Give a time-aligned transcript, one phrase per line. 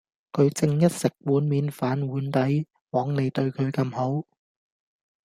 [0.31, 2.65] 佢正一食碗面反碗底！
[2.89, 4.25] 枉你對佢咁好